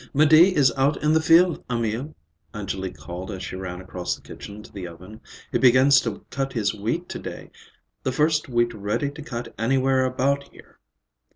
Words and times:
"'Médée 0.15 0.51
is 0.53 0.73
out 0.77 0.97
in 1.03 1.13
the 1.13 1.21
field, 1.21 1.63
Emil," 1.69 2.15
Angélique 2.55 2.97
called 2.97 3.29
as 3.29 3.43
she 3.43 3.55
ran 3.55 3.79
across 3.79 4.15
the 4.15 4.21
kitchen 4.23 4.63
to 4.63 4.71
the 4.73 4.87
oven. 4.87 5.21
"He 5.51 5.59
begins 5.59 6.01
to 6.01 6.25
cut 6.31 6.53
his 6.53 6.73
wheat 6.73 7.07
to 7.09 7.19
day; 7.19 7.51
the 8.01 8.11
first 8.11 8.49
wheat 8.49 8.73
ready 8.73 9.11
to 9.11 9.21
cut 9.21 9.53
anywhere 9.59 10.03
about 10.05 10.49
here. 10.51 10.79